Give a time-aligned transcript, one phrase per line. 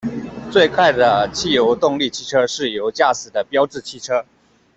[0.51, 4.25] 最快的汽油动力汽车是由驾驶的标致汽车。